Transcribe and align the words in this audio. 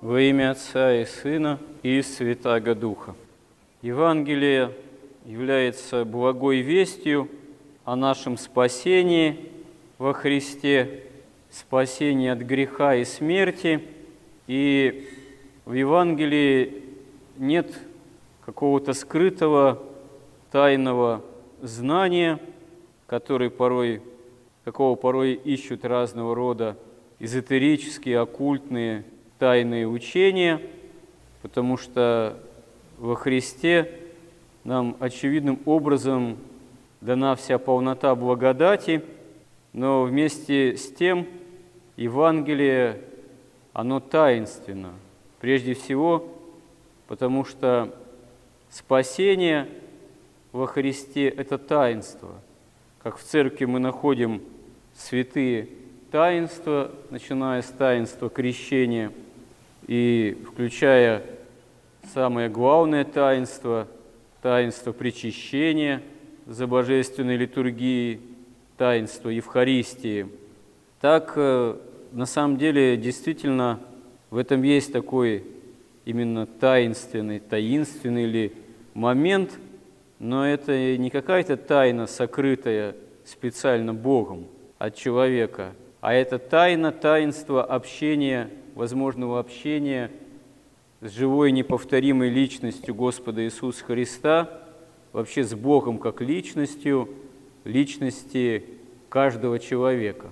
Во 0.00 0.18
имя 0.18 0.52
Отца 0.52 0.94
и 0.94 1.04
Сына 1.04 1.58
и 1.82 2.00
Святаго 2.00 2.74
Духа. 2.74 3.14
Евангелие 3.82 4.72
является 5.26 6.06
благой 6.06 6.60
вестью 6.60 7.28
о 7.84 7.96
нашем 7.96 8.38
спасении 8.38 9.50
во 9.98 10.14
Христе, 10.14 11.04
спасении 11.50 12.30
от 12.30 12.38
греха 12.38 12.94
и 12.94 13.04
смерти. 13.04 13.82
И 14.46 15.06
в 15.66 15.74
Евангелии 15.74 16.82
нет 17.36 17.78
какого-то 18.46 18.94
скрытого 18.94 19.82
тайного 20.50 21.22
знания, 21.60 22.40
который 23.06 23.50
порой, 23.50 24.00
какого 24.64 24.94
порой 24.96 25.34
ищут 25.34 25.84
разного 25.84 26.34
рода 26.34 26.78
эзотерические, 27.18 28.20
оккультные, 28.20 29.04
тайные 29.40 29.88
учения, 29.88 30.60
потому 31.40 31.78
что 31.78 32.38
во 32.98 33.16
Христе 33.16 33.90
нам 34.64 34.98
очевидным 35.00 35.58
образом 35.64 36.36
дана 37.00 37.34
вся 37.36 37.58
полнота 37.58 38.14
благодати, 38.14 39.02
но 39.72 40.02
вместе 40.02 40.76
с 40.76 40.92
тем 40.92 41.26
Евангелие, 41.96 43.00
оно 43.72 43.98
таинственно. 43.98 44.92
Прежде 45.40 45.72
всего, 45.72 46.28
потому 47.08 47.46
что 47.46 47.96
спасение 48.68 49.68
во 50.52 50.66
Христе– 50.66 51.28
это 51.28 51.56
таинство. 51.56 52.34
Как 53.02 53.16
в 53.16 53.22
церкви 53.22 53.64
мы 53.64 53.78
находим 53.78 54.42
святые 54.94 55.68
таинства, 56.10 56.90
начиная 57.08 57.62
с 57.62 57.68
таинства 57.68 58.28
крещения 58.28 59.10
и 59.86 60.36
включая 60.46 61.22
самое 62.12 62.48
главное 62.48 63.04
таинство, 63.04 63.88
таинство 64.42 64.92
причащения 64.92 66.02
за 66.46 66.66
божественной 66.66 67.36
литургией, 67.36 68.20
таинство 68.76 69.28
Евхаристии. 69.28 70.28
Так, 71.00 71.34
э, 71.36 71.76
на 72.12 72.26
самом 72.26 72.56
деле, 72.56 72.96
действительно, 72.96 73.80
в 74.30 74.36
этом 74.36 74.62
есть 74.62 74.92
такой 74.92 75.44
именно 76.04 76.46
таинственный, 76.46 77.40
таинственный 77.40 78.26
ли 78.26 78.52
момент, 78.94 79.58
но 80.18 80.46
это 80.46 80.96
не 80.96 81.10
какая-то 81.10 81.56
тайна, 81.56 82.06
сокрытая 82.06 82.96
специально 83.24 83.94
Богом 83.94 84.46
от 84.78 84.94
человека, 84.96 85.72
а 86.00 86.14
это 86.14 86.38
тайна, 86.38 86.92
таинство 86.92 87.64
общения, 87.64 88.50
возможного 88.74 89.38
общения 89.38 90.10
с 91.00 91.10
живой 91.10 91.52
неповторимой 91.52 92.28
личностью 92.28 92.94
Господа 92.94 93.44
Иисуса 93.44 93.84
Христа, 93.84 94.62
вообще 95.12 95.44
с 95.44 95.54
Богом 95.54 95.98
как 95.98 96.20
личностью, 96.20 97.08
личности 97.64 98.64
каждого 99.08 99.58
человека. 99.58 100.28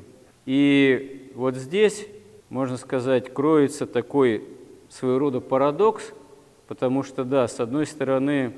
И 0.46 1.30
вот 1.34 1.56
здесь, 1.56 2.06
можно 2.48 2.76
сказать, 2.76 3.32
кроется 3.32 3.86
такой 3.86 4.44
своего 4.88 5.18
рода 5.18 5.40
парадокс, 5.40 6.12
потому 6.66 7.02
что, 7.02 7.24
да, 7.24 7.48
с 7.48 7.60
одной 7.60 7.86
стороны, 7.86 8.52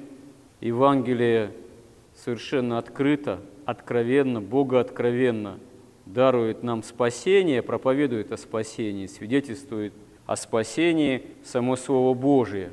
Евангелие 0.60 1.52
совершенно 2.14 2.78
открыто, 2.78 3.40
откровенно, 3.64 4.40
Бога 4.40 4.80
откровенно 4.80 5.58
дарует 6.12 6.62
нам 6.62 6.82
спасение, 6.82 7.62
проповедует 7.62 8.32
о 8.32 8.36
спасении, 8.36 9.06
свидетельствует 9.06 9.92
о 10.26 10.36
спасении 10.36 11.22
само 11.44 11.76
Слово 11.76 12.14
Божие. 12.14 12.70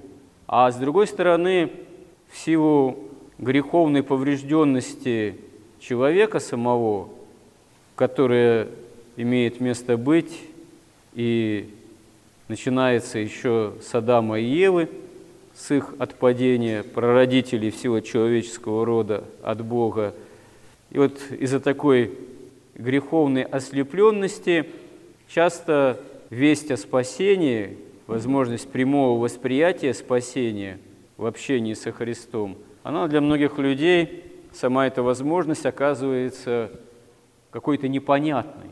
А 0.47 0.71
с 0.71 0.75
другой 0.75 1.07
стороны, 1.07 1.71
в 2.30 2.38
силу 2.38 2.97
греховной 3.38 4.03
поврежденности 4.03 5.35
человека 5.80 6.39
самого, 6.39 7.09
которая 7.95 8.67
имеет 9.15 9.59
место 9.59 9.97
быть 9.97 10.42
и 11.14 11.70
начинается 12.47 13.20
еще 13.20 13.73
с 13.81 13.93
Адама 13.93 14.39
и 14.39 14.45
Евы, 14.45 14.89
с 15.55 15.71
их 15.71 15.93
отпадения, 15.97 16.83
прародителей 16.83 17.71
всего 17.71 17.99
человеческого 17.99 18.86
рода 18.86 19.23
от 19.43 19.64
Бога. 19.65 20.14
И 20.92 20.99
вот 20.99 21.20
из-за 21.31 21.59
такой 21.59 22.11
греховной 22.77 23.43
ослепленности 23.43 24.67
часто 25.27 25.99
весть 26.30 26.71
о 26.71 26.77
спасении, 26.77 27.77
возможность 28.05 28.70
прямого 28.70 29.20
восприятия 29.20 29.93
спасения 29.93 30.80
в 31.17 31.26
общении 31.26 31.73
со 31.73 31.92
Христом, 31.92 32.58
она 32.83 33.08
для 33.08 33.20
многих 33.20 33.58
людей, 33.58 34.23
сама 34.54 34.88
эта 34.88 35.04
возможность 35.04 35.65
оказывается 35.65 36.71
какой-то 37.52 37.88
непонятной, 37.88 38.70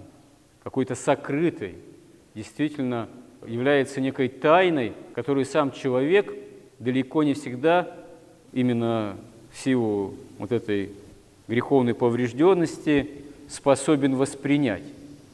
какой-то 0.64 0.96
сокрытой, 0.96 1.76
действительно 2.34 3.10
является 3.46 4.00
некой 4.00 4.30
тайной, 4.30 4.94
которую 5.14 5.46
сам 5.46 5.72
человек 5.72 6.34
далеко 6.80 7.24
не 7.24 7.34
всегда 7.34 7.92
именно 8.54 9.18
в 9.52 9.58
силу 9.58 10.14
вот 10.38 10.52
этой 10.52 10.92
греховной 11.48 11.94
поврежденности 11.94 13.25
способен 13.50 14.16
воспринять. 14.16 14.84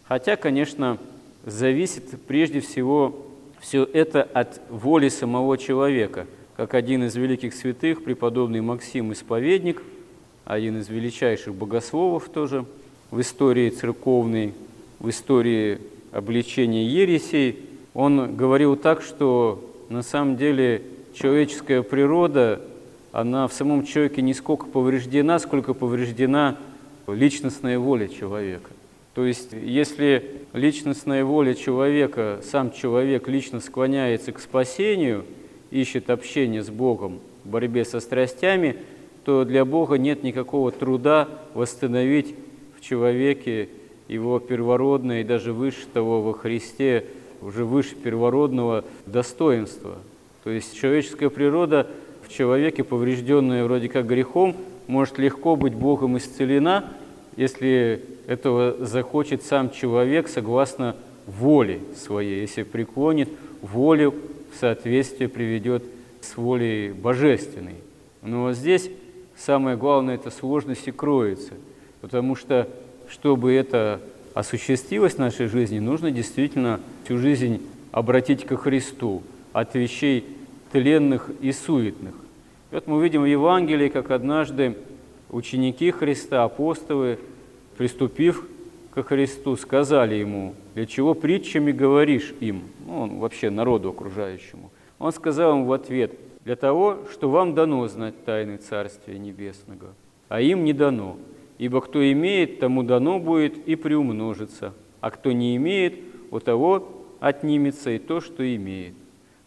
Хотя, 0.08 0.36
конечно, 0.36 0.98
зависит 1.46 2.04
прежде 2.28 2.60
всего 2.60 3.26
все 3.60 3.84
это 3.84 4.24
от 4.24 4.62
воли 4.70 5.10
самого 5.10 5.58
человека. 5.58 6.28
Как 6.58 6.74
один 6.74 7.04
из 7.06 7.16
великих 7.16 7.54
святых, 7.54 8.04
преподобный 8.04 8.62
Максим 8.62 9.14
Исповедник, 9.14 9.82
один 10.46 10.80
из 10.80 10.90
величайших 10.90 11.54
богословов 11.54 12.30
тоже 12.30 12.66
в 13.10 13.22
истории 13.22 13.70
церковной, 13.70 14.54
в 15.00 15.10
истории 15.10 15.80
обличения 16.12 16.86
ересей, 16.86 17.60
он 17.94 18.36
говорил 18.36 18.76
так, 18.76 19.02
что 19.02 19.64
на 19.90 20.02
самом 20.02 20.38
деле 20.38 20.82
человеческая 21.14 21.82
природа, 21.84 22.62
она 23.12 23.48
в 23.48 23.54
самом 23.54 23.86
человеке 23.86 24.22
не 24.22 24.34
сколько 24.34 24.66
повреждена, 24.66 25.40
сколько 25.40 25.74
повреждена 25.74 26.58
личностная 27.08 27.80
воля 27.80 28.08
человека. 28.08 28.72
То 29.14 29.26
есть, 29.26 29.52
если 29.52 30.42
личностная 30.54 31.26
воля 31.26 31.54
человека, 31.54 32.40
сам 32.44 32.72
человек 32.72 33.28
лично 33.28 33.60
склоняется 33.60 34.32
к 34.32 34.40
спасению, 34.40 35.26
ищет 35.70 36.10
общение 36.10 36.64
с 36.64 36.70
Богом 36.70 37.20
в 37.44 37.50
борьбе 37.50 37.84
со 37.84 38.00
страстями, 38.00 38.78
то 39.26 39.44
для 39.44 39.66
Бога 39.66 39.98
нет 39.98 40.24
никакого 40.24 40.72
труда 40.72 41.28
восстановить 41.54 42.36
в 42.78 42.82
человеке 42.82 43.70
его 44.08 44.40
первородное 44.40 45.22
и 45.22 45.26
даже 45.26 45.54
выше 45.54 45.86
того 45.94 46.22
во 46.22 46.34
Христе, 46.34 47.06
уже 47.42 47.66
выше 47.66 47.96
первородного 47.96 48.84
достоинства. 49.06 49.98
То 50.44 50.50
есть 50.50 50.78
человеческая 50.78 51.30
природа 51.30 51.88
в 52.22 52.30
человеке, 52.30 52.84
поврежденная 52.84 53.64
вроде 53.64 53.90
как 53.90 54.08
грехом, 54.08 54.56
может 54.91 55.18
легко 55.18 55.56
быть 55.56 55.74
Богом 55.74 56.18
исцелена, 56.18 56.84
если 57.38 58.03
этого 58.28 58.85
захочет 58.85 59.41
сам 59.41 59.72
человек 59.72 60.28
согласно 60.28 60.97
воле 61.25 61.79
своей, 61.96 62.41
если 62.41 62.63
преклонит 62.63 63.29
волю 63.62 64.13
в 64.53 64.59
соответствие 64.59 65.29
приведет 65.29 65.84
с 66.19 66.35
волей 66.35 66.91
божественной. 66.91 67.75
Но 68.22 68.44
вот 68.44 68.57
здесь 68.57 68.90
самое 69.38 69.78
главное, 69.78 70.16
это 70.16 70.29
сложность 70.29 70.85
и 70.90 70.91
кроется, 70.91 71.53
потому 72.02 72.35
что, 72.35 72.68
чтобы 73.08 73.53
это 73.53 74.02
осуществилось 74.34 75.13
в 75.13 75.19
нашей 75.19 75.47
жизни, 75.47 75.79
нужно 75.79 76.12
действительно 76.12 76.81
всю 77.06 77.18
жизнь 77.18 77.62
обратить 77.94 78.44
ко 78.46 78.58
Христу 78.58 79.23
от 79.53 79.73
вещей 79.73 80.26
тленных 80.73 81.32
и 81.40 81.53
суетных. 81.53 82.14
И 82.72 82.76
вот 82.76 82.88
мы 82.88 83.03
видим 83.03 83.23
в 83.23 83.26
Евангелии, 83.26 83.90
как 83.90 84.12
однажды 84.12 84.78
ученики 85.29 85.91
Христа, 85.91 86.46
апостолы, 86.46 87.20
приступив 87.78 88.47
ко 88.94 89.03
Христу, 89.03 89.58
сказали 89.58 90.16
ему, 90.16 90.56
для 90.73 90.85
чего 90.85 91.14
притчами 91.14 91.73
говоришь 91.73 92.34
им, 92.40 92.64
ну, 92.85 93.02
он 93.02 93.20
вообще 93.20 93.50
народу 93.50 93.90
окружающему. 93.90 94.72
Он 95.00 95.12
сказал 95.12 95.58
им 95.58 95.66
в 95.66 95.73
ответ, 95.73 96.14
для 96.46 96.56
того, 96.56 97.00
что 97.12 97.29
вам 97.29 97.56
дано 97.56 97.88
знать 97.88 98.23
тайны 98.23 98.58
Царствия 98.58 99.20
Небесного, 99.20 99.94
а 100.29 100.41
им 100.41 100.64
не 100.64 100.73
дано. 100.73 101.18
Ибо 101.58 101.82
кто 101.82 102.09
имеет, 102.12 102.59
тому 102.59 102.84
дано 102.84 103.20
будет 103.20 103.58
и 103.68 103.76
приумножится, 103.76 104.73
а 105.02 105.12
кто 105.12 105.32
не 105.32 105.58
имеет, 105.58 105.96
у 106.32 106.40
того 106.40 106.88
отнимется 107.20 107.91
и 107.91 108.00
то, 108.00 108.22
что 108.22 108.44
имеет. 108.56 108.94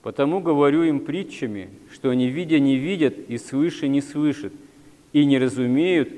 Потому 0.05 0.41
говорю 0.41 0.83
им 0.83 1.01
притчами, 1.01 1.71
что 1.91 2.11
они, 2.11 2.29
видя, 2.29 2.59
не 2.59 2.77
видят, 2.77 3.15
и 3.27 3.39
слыша, 3.39 3.89
не 3.89 4.03
слышат, 4.03 4.53
и 5.15 5.25
не 5.25 5.39
разумеют, 5.39 6.11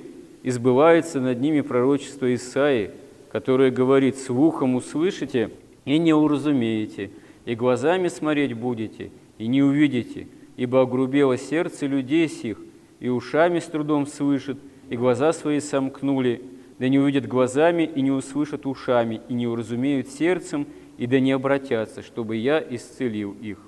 и 0.42 0.50
сбывается 0.50 1.20
над 1.20 1.40
ними 1.40 1.60
пророчество 1.60 2.34
Исаии, 2.34 2.90
которое 3.30 3.70
говорит, 3.70 4.18
«Слухом 4.18 4.74
услышите 4.74 5.52
и 5.84 5.98
не 5.98 6.12
уразумеете, 6.12 7.12
и 7.44 7.54
глазами 7.54 8.08
смотреть 8.08 8.54
будете, 8.54 9.12
и 9.38 9.46
не 9.46 9.62
увидите, 9.62 10.26
ибо 10.56 10.82
огрубело 10.82 11.38
сердце 11.38 11.86
людей 11.86 12.28
сих, 12.28 12.58
и 12.98 13.08
ушами 13.08 13.60
с 13.60 13.66
трудом 13.66 14.08
слышат, 14.08 14.58
и 14.90 14.96
глаза 14.96 15.32
свои 15.32 15.60
сомкнули, 15.60 16.42
да 16.80 16.88
не 16.88 16.98
увидят 16.98 17.28
глазами, 17.28 17.84
и 17.84 18.02
не 18.02 18.10
услышат 18.10 18.66
ушами, 18.66 19.20
и 19.28 19.34
не 19.34 19.46
уразумеют 19.46 20.08
сердцем, 20.08 20.66
и 20.98 21.06
да 21.06 21.20
не 21.20 21.30
обратятся, 21.30 22.02
чтобы 22.02 22.34
я 22.34 22.60
исцелил 22.68 23.36
их». 23.40 23.65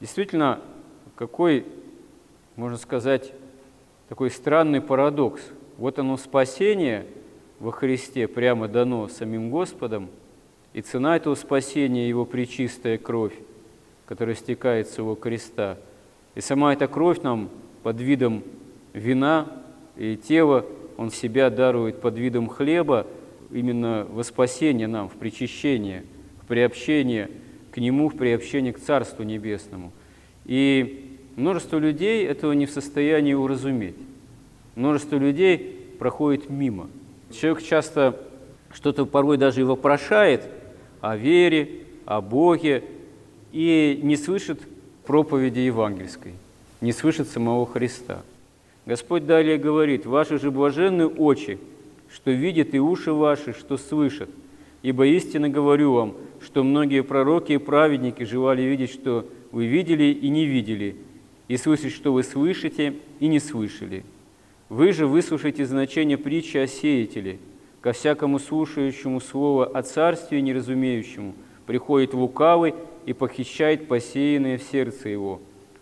Действительно, 0.00 0.60
какой, 1.14 1.66
можно 2.56 2.78
сказать, 2.78 3.32
такой 4.08 4.30
странный 4.30 4.80
парадокс. 4.80 5.42
Вот 5.76 5.98
оно 5.98 6.16
спасение 6.16 7.06
во 7.58 7.70
Христе 7.70 8.26
прямо 8.26 8.66
дано 8.66 9.08
самим 9.08 9.50
Господом, 9.50 10.08
и 10.72 10.80
цена 10.80 11.16
этого 11.16 11.34
спасения– 11.34 12.08
Его 12.08 12.24
причистая 12.24 12.96
кровь, 12.96 13.34
которая 14.06 14.34
стекает 14.34 14.88
с 14.88 14.96
Его 14.98 15.14
креста. 15.14 15.76
И 16.34 16.40
сама 16.40 16.72
эта 16.72 16.88
кровь 16.88 17.22
нам 17.22 17.50
под 17.82 18.00
видом 18.00 18.42
вина 18.94 19.48
и 19.96 20.16
тела, 20.16 20.64
Он 20.96 21.10
себя 21.10 21.50
дарует 21.50 22.00
под 22.00 22.16
видом 22.16 22.48
хлеба, 22.48 23.06
именно 23.50 24.06
во 24.08 24.22
спасение 24.22 24.86
нам, 24.86 25.08
в 25.08 25.14
причащение, 25.14 26.04
в 26.42 26.46
приобщение 26.46 27.30
к 27.72 27.78
Нему, 27.78 28.08
в 28.08 28.16
приобщение 28.16 28.72
к 28.72 28.80
Царству 28.80 29.22
Небесному. 29.24 29.92
И 30.44 31.18
множество 31.36 31.78
людей 31.78 32.26
этого 32.26 32.52
не 32.52 32.66
в 32.66 32.70
состоянии 32.70 33.34
уразуметь. 33.34 33.96
Множество 34.74 35.16
людей 35.16 35.76
проходит 35.98 36.48
мимо. 36.50 36.88
Человек 37.32 37.62
часто 37.62 38.18
что-то 38.72 39.06
порой 39.06 39.36
даже 39.36 39.60
и 39.60 39.64
вопрошает 39.64 40.44
о 41.00 41.16
вере, 41.16 41.68
о 42.06 42.20
Боге, 42.20 42.84
и 43.52 44.00
не 44.02 44.16
слышит 44.16 44.60
проповеди 45.04 45.60
евангельской, 45.60 46.34
не 46.80 46.92
слышит 46.92 47.28
самого 47.28 47.66
Христа. 47.66 48.22
Господь 48.86 49.26
далее 49.26 49.58
говорит, 49.58 50.06
«Ваши 50.06 50.38
же 50.38 50.50
блаженны 50.50 51.06
очи, 51.06 51.58
что 52.12 52.30
видят, 52.30 52.74
и 52.74 52.80
уши 52.80 53.12
ваши, 53.12 53.52
что 53.52 53.76
слышат. 53.76 54.30
Ибо 54.82 55.06
истинно 55.06 55.48
говорю 55.48 55.92
вам, 55.92 56.14
что 56.40 56.62
многие 56.64 57.02
пророки 57.02 57.52
и 57.52 57.58
праведники 57.58 58.22
желали 58.22 58.62
видеть, 58.62 58.90
что 58.90 59.26
вы 59.52 59.66
видели 59.66 60.04
и 60.04 60.28
не 60.30 60.46
видели, 60.46 60.96
и 61.48 61.56
слышать, 61.56 61.92
что 61.92 62.12
вы 62.12 62.22
слышите 62.22 62.94
и 63.18 63.26
не 63.28 63.40
слышали. 63.40 64.04
Вы 64.68 64.92
же 64.92 65.06
выслушайте 65.06 65.66
значение 65.66 66.16
притчи 66.16 66.56
о 66.56 66.66
сеятеле. 66.66 67.38
Ко 67.80 67.92
всякому 67.92 68.38
слушающему 68.38 69.20
слово 69.20 69.66
о 69.66 69.82
царстве 69.82 70.40
неразумеющему 70.40 71.34
приходит 71.66 72.14
лукавый 72.14 72.74
и 73.06 73.12
похищает 73.12 73.88
посеянное 73.88 74.58
в 74.58 74.62
сердце 74.62 75.08
его. 75.08 75.40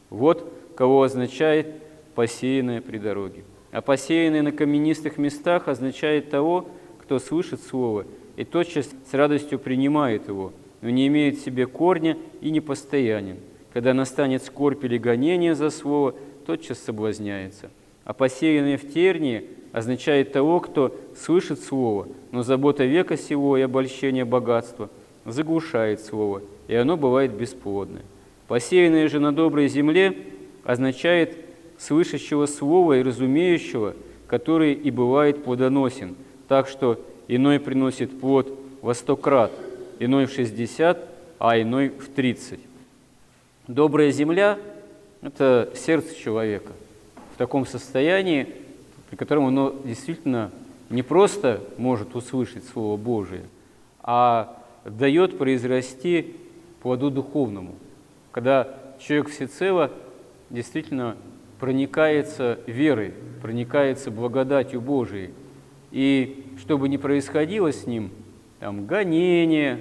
Вот 0.09 0.53
кого 0.75 1.03
означает 1.03 1.67
посеянное 2.15 2.81
при 2.81 2.99
дороге. 2.99 3.45
А 3.73 3.83
посеянное 3.83 4.43
на 4.43 4.53
каменистых 4.53 5.19
местах 5.19 5.69
означает 5.69 6.31
того, 6.31 6.69
кто 7.01 7.19
слышит 7.19 7.61
слово 7.61 8.07
и 8.39 8.45
тотчас 8.45 8.89
с 9.11 9.15
радостью 9.15 9.59
принимает 9.59 10.29
его, 10.29 10.53
но 10.81 10.91
не 10.91 11.09
имеет 11.09 11.37
в 11.37 11.45
себе 11.45 11.67
корня 11.67 12.17
и 12.41 12.53
непостоянен. 12.53 13.39
Когда 13.73 13.93
настанет 13.95 14.45
скорбь 14.45 14.85
или 14.85 14.97
гонение 14.97 15.57
за 15.57 15.71
слово, 15.71 16.15
тотчас 16.47 16.79
соблазняется. 16.79 17.69
А 18.05 18.13
посеянное 18.13 18.79
в 18.79 18.89
тернии 18.89 19.45
означает 19.73 20.31
того, 20.31 20.61
кто 20.61 20.97
слышит 21.17 21.61
слово, 21.61 22.07
но 22.31 22.45
забота 22.45 22.85
века 22.85 23.17
сего 23.17 23.57
и 23.57 23.63
обольщение 23.63 24.25
богатства 24.25 24.89
заглушает 25.25 26.01
слово, 26.01 26.43
и 26.69 26.77
оно 26.77 26.97
бывает 26.97 27.33
бесплодное. 27.33 28.05
Посеянное 28.47 29.09
же 29.09 29.19
на 29.19 29.33
доброй 29.35 29.67
земле 29.67 30.17
означает 30.63 31.37
слышащего 31.77 32.47
слова 32.47 32.99
и 32.99 33.03
разумеющего, 33.03 33.97
который 34.29 34.75
и 34.75 34.93
бывает 34.93 35.43
плодоносен, 35.43 36.15
так 36.47 36.69
что 36.69 37.01
иной 37.29 37.61
приносит 37.61 38.19
плод 38.19 38.59
во 38.83 38.95
сто 38.95 39.17
крат, 39.17 39.53
иной 40.01 40.27
в 40.27 40.33
шестьдесят, 40.33 41.07
а 41.39 41.61
иной 41.61 41.91
в 41.91 42.09
тридцать. 42.09 42.61
Добрая 43.69 44.11
земля– 44.11 44.59
это 45.23 45.71
сердце 45.77 46.17
человека 46.17 46.73
в 47.35 47.39
таком 47.39 47.67
состоянии, 47.67 48.49
при 49.11 49.17
котором 49.17 49.47
оно 49.47 49.75
действительно 49.85 50.51
не 50.91 51.03
просто 51.03 51.63
может 51.77 52.17
услышать 52.17 52.65
Слово 52.65 52.97
Божие, 52.97 53.45
а 54.01 54.57
дает 54.85 55.37
произрасти 55.37 56.35
плоду 56.81 57.11
духовному, 57.11 57.75
когда 58.33 58.75
человек 58.99 59.29
всецело 59.29 59.91
действительно 60.49 61.17
проникается 61.61 62.59
верой, 62.67 63.13
проникается 63.43 64.11
благодатью 64.11 64.81
Божией. 64.81 65.31
И 65.91 66.45
что 66.59 66.79
бы 66.79 66.89
ни 66.89 66.97
происходило 66.97 67.73
с 67.73 67.87
ним, 67.87 68.11
там, 68.61 68.87
гонение, 68.87 69.81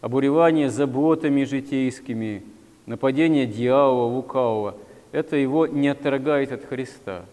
обуревание 0.00 0.70
заботами 0.70 1.44
житейскими– 1.44 2.42
нападение 2.86 3.46
дьявола, 3.46 4.06
лукавого, 4.06 4.76
это 5.12 5.36
его 5.36 5.66
не 5.66 5.88
отторгает 5.88 6.52
от 6.52 6.64
Христа, 6.64 7.24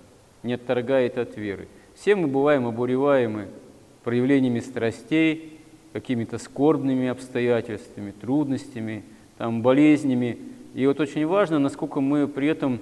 не 0.44 0.54
отторгает 0.54 1.18
от 1.18 1.38
веры. 1.38 1.68
Все 1.96 2.16
мы 2.16 2.28
бываем 2.28 2.68
обуреваемы 2.68 3.48
проявлениями 4.04 4.60
страстей, 4.60 5.60
какими-то 5.94 6.38
скорбными 6.38 7.08
обстоятельствами, 7.08 8.12
трудностями, 8.12 9.04
там, 9.38 9.62
болезнями. 9.62 10.38
И 10.76 10.86
вот 10.86 11.00
очень 11.00 11.26
важно, 11.26 11.58
насколько 11.60 12.00
мы 12.00 12.28
при 12.28 12.48
этом 12.48 12.80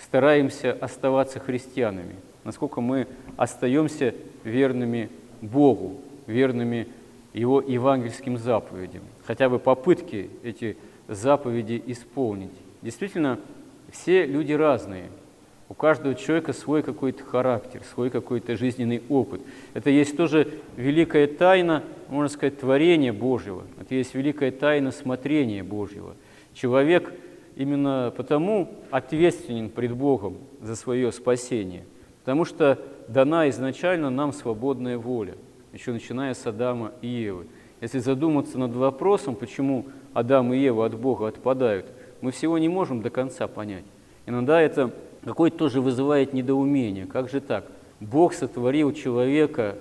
стараемся 0.00 0.72
оставаться 0.72 1.40
христианами, 1.40 2.16
насколько 2.44 2.80
мы 2.80 3.06
остаемся 3.36 4.14
верными 4.44 5.10
Богу, 5.40 6.00
верными 6.26 6.86
Его 7.32 7.60
евангельским 7.60 8.38
заповедям. 8.38 9.02
Хотя 9.24 9.48
бы 9.48 9.58
попытки 9.58 10.30
эти 10.42 10.76
заповеди 11.08 11.82
исполнить. 11.86 12.52
Действительно, 12.82 13.40
все 13.90 14.26
люди 14.26 14.52
разные. 14.52 15.08
У 15.68 15.74
каждого 15.74 16.14
человека 16.14 16.52
свой 16.52 16.82
какой-то 16.82 17.24
характер, 17.24 17.82
свой 17.94 18.10
какой-то 18.10 18.56
жизненный 18.56 19.02
опыт. 19.08 19.40
Это 19.72 19.88
есть 19.90 20.16
тоже 20.16 20.60
великая 20.76 21.26
тайна, 21.26 21.82
можно 22.08 22.28
сказать, 22.28 22.60
творения 22.60 23.12
Божьего. 23.12 23.64
Это 23.80 23.94
есть 23.94 24.14
великая 24.14 24.50
тайна 24.50 24.92
смотрения 24.92 25.62
Божьего. 25.62 26.14
Человек 26.52 27.12
именно 27.56 28.12
потому 28.14 28.74
ответственен 28.90 29.70
пред 29.70 29.92
Богом 29.94 30.36
за 30.60 30.76
свое 30.76 31.10
спасение, 31.12 31.84
потому 32.20 32.44
что 32.44 32.78
дана 33.08 33.48
изначально 33.50 34.10
нам 34.10 34.32
свободная 34.32 34.98
воля, 34.98 35.34
еще 35.72 35.92
начиная 35.92 36.34
с 36.34 36.46
Адама 36.46 36.92
и 37.02 37.08
Евы. 37.08 37.46
Если 37.80 37.98
задуматься 37.98 38.58
над 38.58 38.74
вопросом, 38.74 39.34
почему 39.34 39.86
Адам 40.12 40.52
и 40.52 40.58
Ева 40.58 40.86
от 40.86 40.94
Бога 40.94 41.28
отпадают, 41.28 41.86
мы 42.20 42.30
всего 42.30 42.58
не 42.58 42.68
можем 42.68 43.02
до 43.02 43.10
конца 43.10 43.46
понять. 43.46 43.84
Иногда 44.26 44.60
это 44.60 44.90
какое-то 45.24 45.58
тоже 45.58 45.80
вызывает 45.80 46.32
недоумение. 46.32 47.06
Как 47.06 47.28
же 47.28 47.40
так? 47.40 47.66
Бог 48.00 48.32
сотворил 48.32 48.92
человека 48.92 49.76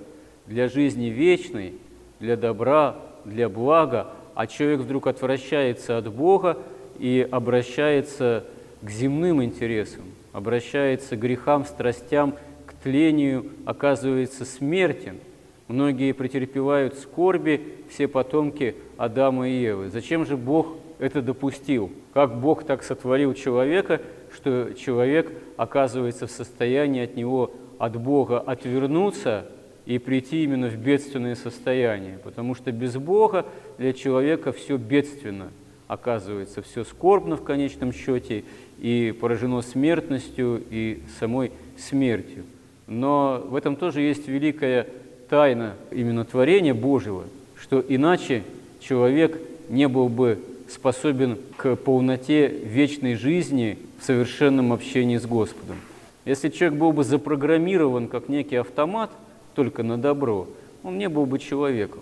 для 0.45 0.67
жизни 0.67 1.05
вечной, 1.05 1.75
для 2.19 2.35
добра, 2.35 2.97
для 3.25 3.49
блага, 3.49 4.07
а 4.35 4.47
человек 4.47 4.81
вдруг 4.81 5.07
отвращается 5.07 5.97
от 5.97 6.11
Бога 6.11 6.57
и 6.99 7.27
обращается 7.29 8.45
к 8.81 8.89
земным 8.89 9.43
интересам, 9.43 10.03
обращается 10.33 11.15
к 11.15 11.19
грехам, 11.19 11.65
страстям, 11.65 12.35
тлению, 12.83 13.45
оказывается 13.65 14.45
смертен– 14.45 15.17
Многие 15.67 16.11
претерпевают 16.11 16.95
скорби, 16.99 17.61
все 17.89 18.07
потомки 18.07 18.75
Адама 18.97 19.47
и 19.49 19.53
Евы. 19.53 19.89
Зачем 19.89 20.25
же 20.25 20.35
Бог 20.35 20.75
это 20.99 21.21
допустил? 21.21 21.91
Как 22.13 22.39
Бог 22.39 22.65
так 22.65 22.83
сотворил 22.83 23.33
человека, 23.33 24.01
что 24.33 24.73
человек 24.73 25.31
оказывается 25.55 26.27
в 26.27 26.31
состоянии 26.31 27.03
от 27.03 27.15
него, 27.15 27.51
от 27.79 27.95
Бога 27.95 28.39
отвернуться 28.39 29.45
и 29.85 29.97
прийти 29.99 30.43
именно 30.43 30.67
в 30.67 30.75
бедственное 30.75 31.35
состояние? 31.35 32.19
Потому 32.23 32.55
что 32.55 32.71
без 32.73 32.97
Бога 32.97 33.45
для 33.77 33.93
человека 33.93 34.51
все 34.51 34.77
бедственно 34.77 35.51
оказывается, 35.87 36.61
все 36.61 36.83
скорбно 36.83 37.37
в 37.37 37.43
конечном 37.43 37.93
счете 37.93 38.43
и 38.79 39.15
поражено 39.19 39.61
смертностью 39.61 40.61
и 40.69 41.03
самой 41.19 41.51
смертью. 41.77 42.43
Но 42.87 43.43
в 43.45 43.55
этом 43.55 43.75
тоже 43.75 44.01
есть 44.01 44.27
великая 44.27 44.87
тайна 45.29 45.73
именно 45.91 46.25
творения 46.25 46.73
Божьего, 46.73 47.23
что 47.55 47.83
иначе 47.87 48.43
человек 48.79 49.39
не 49.69 49.87
был 49.87 50.09
бы 50.09 50.39
способен 50.69 51.37
к 51.57 51.75
полноте 51.75 52.47
вечной 52.47 53.15
жизни 53.15 53.77
в 53.99 54.05
совершенном 54.05 54.73
общении 54.73 55.17
с 55.17 55.25
Господом. 55.25 55.77
Если 56.25 56.49
человек 56.49 56.79
был 56.79 56.91
бы 56.91 57.03
запрограммирован 57.03 58.07
как 58.07 58.29
некий 58.29 58.55
автомат 58.57 59.11
только 59.55 59.83
на 59.83 59.97
добро, 59.97 60.47
он 60.83 60.97
не 60.97 61.09
был 61.09 61.25
бы 61.25 61.39
человеком. 61.39 62.01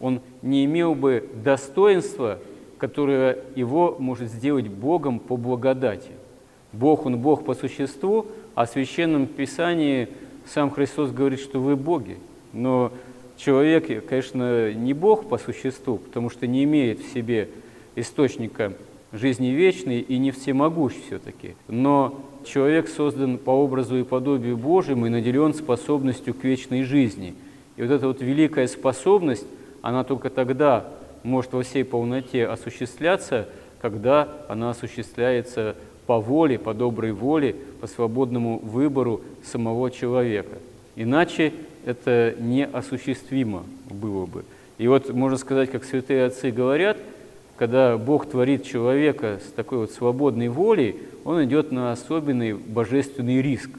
Он 0.00 0.20
не 0.42 0.64
имел 0.64 0.94
бы 0.94 1.28
достоинства 1.42 2.38
которое 2.84 3.38
его 3.54 3.96
может 3.98 4.30
сделать 4.30 4.68
Богом 4.68 5.18
по 5.18 5.38
благодати. 5.38 6.10
Бог, 6.70 7.06
Он 7.06 7.16
Бог 7.16 7.46
по 7.46 7.54
существу, 7.54 8.26
в 8.54 8.66
Священном 8.66 9.26
Писании 9.26 10.08
сам 10.46 10.70
Христос 10.70 11.10
говорит, 11.10 11.40
что 11.40 11.60
вы 11.60 11.76
боги. 11.76 12.18
Но 12.52 12.92
человек, 13.36 14.06
конечно, 14.06 14.72
не 14.72 14.92
Бог 14.92 15.28
по 15.28 15.38
существу, 15.38 15.98
потому 15.98 16.30
что 16.30 16.46
не 16.46 16.64
имеет 16.64 17.00
в 17.00 17.12
себе 17.12 17.48
источника 17.96 18.72
жизни 19.12 19.48
вечной 19.48 20.00
и 20.00 20.18
не 20.18 20.30
всемогущ 20.30 20.94
все-таки. 21.06 21.54
Но 21.68 22.24
человек 22.44 22.88
создан 22.88 23.38
по 23.38 23.50
образу 23.50 23.96
и 23.96 24.04
подобию 24.04 24.56
Божьему 24.56 25.06
и 25.06 25.10
наделен 25.10 25.54
способностью 25.54 26.34
к 26.34 26.44
вечной 26.44 26.82
жизни. 26.82 27.34
И 27.76 27.82
вот 27.82 27.90
эта 27.90 28.06
вот 28.06 28.20
великая 28.20 28.66
способность, 28.68 29.46
она 29.82 30.04
только 30.04 30.30
тогда 30.30 30.88
может 31.22 31.52
во 31.52 31.62
всей 31.62 31.84
полноте 31.84 32.46
осуществляться, 32.46 33.48
когда 33.80 34.28
она 34.48 34.70
осуществляется 34.70 35.76
по 36.06 36.20
воле, 36.20 36.58
по 36.58 36.74
доброй 36.74 37.12
воле, 37.12 37.56
по 37.80 37.86
свободному 37.86 38.58
выбору 38.58 39.20
самого 39.42 39.90
человека. 39.90 40.58
Иначе 40.96 41.52
это 41.84 42.34
неосуществимо 42.38 43.64
было 43.90 44.26
бы. 44.26 44.44
И 44.78 44.88
вот 44.88 45.10
можно 45.10 45.38
сказать, 45.38 45.70
как 45.70 45.84
святые 45.84 46.26
отцы 46.26 46.50
говорят, 46.50 46.96
когда 47.56 47.96
Бог 47.96 48.26
творит 48.26 48.64
человека 48.64 49.38
с 49.46 49.52
такой 49.52 49.78
вот 49.78 49.92
свободной 49.92 50.48
волей, 50.48 50.96
он 51.24 51.44
идет 51.44 51.70
на 51.70 51.92
особенный 51.92 52.54
божественный 52.54 53.40
риск, 53.40 53.70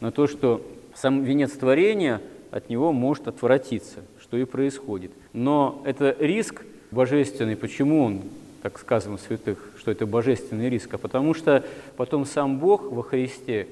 на 0.00 0.12
то, 0.12 0.26
что 0.26 0.60
сам 0.94 1.22
венец 1.22 1.52
творения 1.52 2.20
от 2.50 2.68
него 2.68 2.92
может 2.92 3.28
отвратиться, 3.28 4.00
что 4.20 4.36
и 4.36 4.44
происходит. 4.44 5.10
Но 5.32 5.80
это 5.86 6.14
риск 6.18 6.62
божественный. 6.90 7.56
Почему 7.56 8.04
он, 8.04 8.20
так 8.62 8.78
сказано 8.78 9.18
святых, 9.18 9.58
что 9.76 9.90
это 9.90 10.06
божественный 10.06 10.70
риск? 10.70 10.94
А 10.94 10.98
потому 10.98 11.34
что 11.34 11.64
потом 11.96 12.24
сам 12.24 12.58
Бог 12.58 12.90
во 12.90 13.02
Христе, 13.02 13.66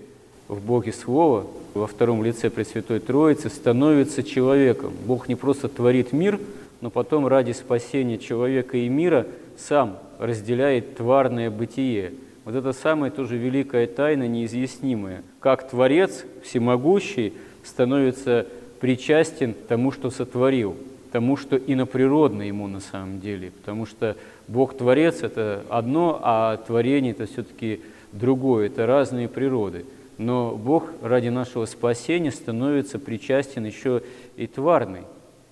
в 0.49 0.61
Боге 0.61 0.93
Слова, 0.93 1.47
во 1.75 1.87
втором 1.87 2.25
лице 2.25 2.51
Пресвятой 2.51 2.99
Троицы, 2.99 3.51
становится 3.51 4.25
человеком. 4.25 4.93
Бог 5.07 5.29
не 5.29 5.37
просто 5.37 5.69
творит 5.69 6.13
мир, 6.13 6.41
но 6.81 6.91
потом 6.91 7.29
ради 7.29 7.53
спасения 7.53 8.19
человека 8.19 8.77
и 8.77 8.89
мира 8.89 9.27
сам 9.57 9.99
разделяет 10.19 10.97
тварное 10.97 11.51
бытие. 11.51 12.13
Вот 12.45 12.57
это 12.57 12.73
самая 12.73 13.13
тоже 13.13 13.37
великая 13.37 13.87
тайна, 13.87 14.27
неизъяснимая. 14.27 15.23
Как 15.39 15.71
Творец, 15.71 16.25
всемогущий, 16.43 17.33
становится 17.63 18.47
причастен 18.81 19.55
тому, 19.69 19.93
что 19.93 20.11
сотворил– 20.11 20.77
тому, 21.11 21.37
что 21.37 21.57
иноприродно 21.57 22.43
ему 22.43 22.67
на 22.67 22.81
самом 22.81 23.21
деле, 23.21 23.50
потому 23.50 23.87
что 23.87 24.17
Бог-творец– 24.49 25.21
это 25.23 25.64
одно, 25.69 26.21
а 26.23 26.57
творение– 26.59 27.12
это 27.19 27.26
все-таки 27.26 27.81
другое, 28.12 28.67
это 28.67 28.87
разные 28.87 29.29
природы. 29.29 29.85
Но 30.19 30.52
Бог 30.55 30.90
ради 31.02 31.29
нашего 31.29 31.64
спасения 31.64 32.31
становится 32.31 32.99
причастен 32.99 33.64
еще 33.64 34.02
и 34.37 34.47
тварной 34.47 35.02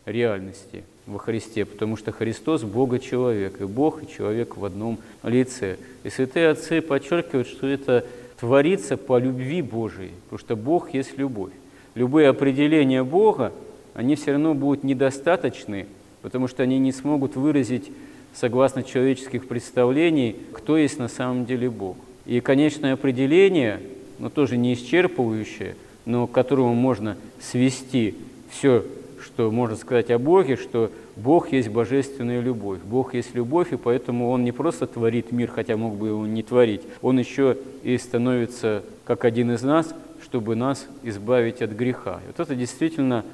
реальности 0.05 0.85
во 1.07 1.19
Христе, 1.19 1.65
потому 1.65 1.97
что 1.97 2.13
Христос– 2.13 2.63
Бога-человек, 2.65 3.61
и 3.61 3.65
Бог, 3.65 4.03
и 4.03 4.09
человек 4.09 4.57
в 4.57 4.65
одном 4.65 4.99
лице. 5.23 5.79
И 6.05 6.11
святые 6.11 6.51
отцы 6.51 6.81
подчеркивают, 6.81 7.49
что 7.49 7.67
это 7.67 8.05
творится 8.39 8.97
по 8.97 9.19
любви 9.19 9.63
Божией, 9.63 10.13
потому 10.25 10.39
что 10.39 10.55
Бог 10.55 10.93
есть 10.95 11.17
любовь. 11.19 11.53
Любые 11.95 12.29
определения 12.29 13.03
Бога– 13.03 13.53
они 13.99 14.15
все 14.15 14.31
равно 14.31 14.55
будут 14.55 14.85
недостаточны, 14.85 15.87
потому 16.23 16.47
что 16.47 16.63
они 16.63 16.79
не 16.79 16.93
смогут 16.93 17.35
выразить, 17.35 17.91
согласно 18.33 18.85
человеческих 18.85 19.49
представлений, 19.49 20.37
кто 20.53 20.79
есть 20.79 21.01
на 21.01 21.09
самом 21.09 21.47
деле 21.47 21.69
Бог. 21.69 21.97
И 22.25 22.39
конечное 22.39 22.93
определение, 22.93 23.81
но 24.21 24.31
тоже 24.31 24.57
не 24.57 24.73
исчерпывающее, 24.75 25.75
но 26.07 26.29
к 26.29 26.31
которому 26.31 26.75
можно 26.75 27.17
свести 27.41 28.15
все, 28.51 28.85
что 29.21 29.51
можно 29.51 29.75
сказать 29.75 30.13
о 30.13 30.21
Боге, 30.21 30.55
что 30.55 30.93
Бог 31.17 31.51
есть 31.51 31.69
божественная 31.69 32.41
любовь. 32.41 32.79
Бог 32.85 33.15
есть 33.15 33.35
любовь, 33.35 33.73
и 33.73 33.77
поэтому 33.77 34.31
Он 34.31 34.45
не 34.45 34.53
просто 34.53 34.87
творит 34.87 35.33
мир, 35.33 35.51
хотя 35.51 35.77
мог 35.77 35.97
бы 35.97 36.07
его 36.07 36.25
не 36.25 36.45
творить, 36.45 36.83
Он 37.03 37.19
еще 37.19 37.57
и 37.83 37.99
становится 37.99 38.85
как 39.05 39.25
один 39.25 39.51
из 39.51 39.63
нас, 39.63 39.93
чтобы 40.23 40.55
нас 40.55 40.87
избавить 41.03 41.63
от 41.63 41.73
греха. 41.73 42.21
И 42.25 42.29
вот 42.29 42.39
это 42.39 42.55
действительно 42.55 43.25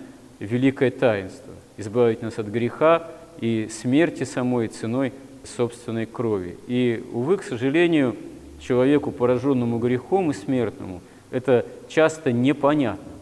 великое 0.44 0.90
таинство– 0.90 1.52
избавить 1.76 2.22
нас 2.22 2.38
от 2.38 2.46
греха 2.46 3.08
и 3.40 3.68
смерти 3.70 4.24
самой 4.24 4.68
ценой 4.68 5.12
собственной 5.44 6.06
крови. 6.06 6.56
И, 6.66 7.04
увы, 7.12 7.36
к 7.36 7.42
сожалению, 7.42 8.16
человеку, 8.60 9.10
пораженному 9.10 9.78
грехом 9.78 10.30
и 10.30 10.34
смертному, 10.34 11.00
это 11.30 11.66
часто 11.88 12.32
непонятно. 12.32 13.12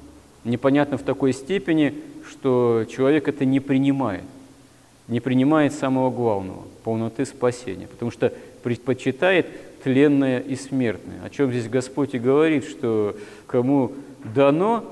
Непонятно 0.45 0.99
в 0.99 1.03
такой 1.03 1.33
степени, 1.33 1.95
что 2.29 2.85
человек 2.91 3.29
это 3.29 3.45
не 3.45 3.61
принимает. 3.61 4.25
Не 5.09 5.21
принимает 5.21 5.73
самого 5.73 6.11
главного– 6.11 6.63
полноты 6.85 7.27
спасения, 7.27 7.87
потому 7.87 8.11
что 8.11 8.33
предпочитает 8.63 9.47
тленное 9.83 10.41
и 10.41 10.55
смертное. 10.57 11.21
О 11.25 11.31
чем 11.31 11.51
здесь 11.51 11.69
Господь 11.69 12.15
и 12.15 12.19
говорит, 12.19 12.65
что 12.65 13.17
кому 13.47 13.93
дано 14.35 14.85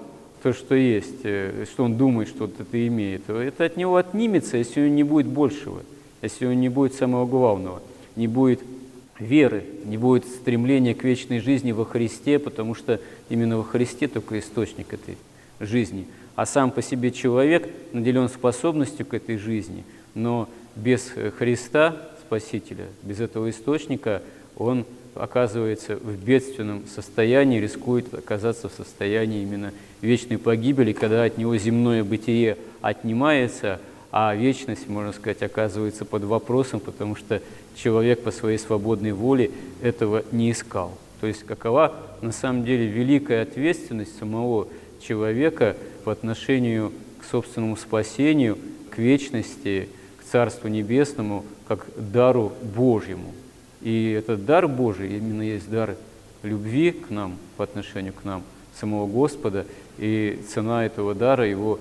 то, 0.42 0.52
что 0.52 0.74
есть, 0.74 1.20
э, 1.24 1.64
что 1.70 1.84
он 1.84 1.96
думает, 1.96 2.28
что 2.28 2.46
это 2.46 2.86
имеет, 2.86 3.28
это 3.28 3.64
от 3.64 3.76
него 3.76 3.96
отнимется, 3.96 4.56
если 4.56 4.80
него 4.80 4.94
не 4.94 5.02
будет 5.02 5.26
большего, 5.26 5.82
если 6.22 6.44
него 6.44 6.54
не 6.54 6.68
будет 6.68 6.94
самого 6.94 7.26
главного, 7.26 7.82
не 8.16 8.26
будет 8.26 8.60
веры, 9.18 9.64
не 9.84 9.98
будет 9.98 10.26
стремления 10.26 10.94
к 10.94 11.04
вечной 11.04 11.40
жизни 11.40 11.72
во 11.72 11.84
Христе, 11.84 12.38
потому 12.38 12.74
что 12.74 13.00
именно 13.28 13.58
во 13.58 13.64
Христе 13.64 14.08
только 14.08 14.38
источник 14.38 14.92
этой 14.92 15.16
жизни. 15.60 16.06
А 16.36 16.46
сам 16.46 16.70
по 16.70 16.80
себе 16.80 17.10
человек 17.10 17.68
наделен 17.92 18.28
способностью 18.28 19.04
к 19.04 19.14
этой 19.14 19.36
жизни, 19.36 19.84
но 20.14 20.48
без 20.74 21.12
Христа, 21.36 21.96
Спасителя, 22.22 22.86
без 23.02 23.20
этого 23.20 23.50
источника, 23.50 24.22
он 24.56 24.86
оказывается 25.14 25.96
в 25.96 26.16
бедственном 26.16 26.84
состоянии, 26.86 27.60
рискует 27.60 28.12
оказаться 28.14 28.68
в 28.68 28.72
состоянии 28.72 29.42
именно 29.42 29.72
вечной 30.00 30.38
погибели, 30.38 30.92
когда 30.92 31.24
от 31.24 31.38
него 31.38 31.56
земное 31.56 32.04
бытие 32.04 32.56
отнимается, 32.80 33.80
а 34.12 34.34
вечность, 34.34 34.88
можно 34.88 35.12
сказать, 35.12 35.42
оказывается 35.42 36.04
под 36.04 36.24
вопросом, 36.24 36.80
потому 36.80 37.14
что 37.14 37.40
человек 37.76 38.22
по 38.22 38.30
своей 38.30 38.58
свободной 38.58 39.12
воле 39.12 39.50
этого 39.82 40.24
не 40.32 40.50
искал. 40.50 40.96
То 41.20 41.26
есть 41.26 41.44
какова 41.44 41.94
на 42.22 42.32
самом 42.32 42.64
деле 42.64 42.86
великая 42.86 43.42
ответственность 43.42 44.18
самого 44.18 44.68
человека 45.00 45.76
по 46.04 46.12
отношению 46.12 46.92
к 47.20 47.24
собственному 47.24 47.76
спасению, 47.76 48.58
к 48.90 48.98
вечности, 48.98 49.88
к 50.18 50.24
Царству 50.24 50.68
Небесному, 50.68 51.44
как 51.68 51.86
дару 51.96 52.52
Божьему. 52.62 53.32
И 53.80 54.12
этот 54.12 54.44
дар 54.44 54.68
Божий 54.68 55.16
именно 55.16 55.42
есть 55.42 55.70
дар 55.70 55.96
любви 56.42 56.92
к 56.92 57.10
нам, 57.10 57.36
по 57.56 57.64
отношению 57.64 58.12
к 58.12 58.24
нам, 58.24 58.42
самого 58.74 59.06
Господа, 59.06 59.66
и 59.98 60.40
цена 60.48 60.86
этого 60.86 61.14
дара– 61.14 61.46
его 61.48 61.78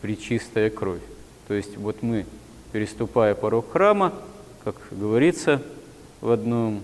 причистая 0.00 0.70
кровь. 0.70 1.00
То 1.48 1.54
есть 1.54 1.76
вот 1.76 2.02
мы, 2.02 2.26
переступая 2.72 3.34
порог 3.34 3.72
храма, 3.72 4.12
как 4.64 4.76
говорится 4.90 5.62
в 6.20 6.30
одном 6.30 6.80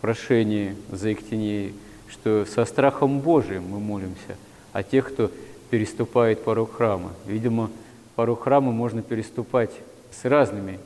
прошении 0.00 0.74
за 0.90 1.10
Ектинеей, 1.10 1.74
что 2.08 2.44
со 2.44 2.64
страхом 2.64 3.20
Божиим 3.20 3.64
мы 3.64 3.80
молимся, 3.80 4.36
а 4.72 4.82
тех, 4.82 5.12
кто 5.12 5.30
переступает 5.70 6.44
порог 6.44 6.76
храма. 6.76 7.12
Видимо, 7.26 7.70
порог 8.16 8.42
храма 8.42 8.72
можно 8.72 9.02
переступать 9.02 9.70
с 10.10 10.24
разными, 10.24 10.78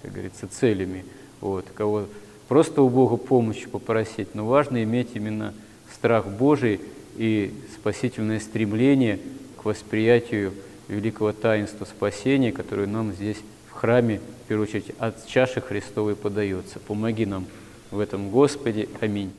как 0.00 0.12
говорится, 0.12 0.48
целями. 0.48 1.04
Вот, 1.40 1.66
кого 1.74 2.04
просто 2.50 2.82
у 2.82 2.88
Бога 2.88 3.16
помощи 3.16 3.68
попросить, 3.68 4.34
но 4.34 4.44
важно 4.44 4.82
иметь 4.82 5.10
именно 5.14 5.54
страх 5.94 6.26
Божий 6.26 6.80
и 7.16 7.54
спасительное 7.72 8.40
стремление 8.40 9.20
к 9.56 9.64
восприятию 9.64 10.52
великого 10.88 11.32
таинства 11.32 11.84
спасения, 11.84 12.50
которое 12.50 12.88
нам 12.88 13.12
здесь 13.12 13.36
в 13.70 13.74
храме, 13.74 14.20
в 14.44 14.48
первую 14.48 14.66
очередь, 14.66 14.90
от 14.98 15.28
чаши 15.28 15.60
Христовой 15.60 16.16
подается. 16.16 16.80
Помоги 16.80 17.24
нам 17.24 17.46
в 17.92 18.00
этом, 18.00 18.30
Господи. 18.30 18.88
Аминь. 19.00 19.30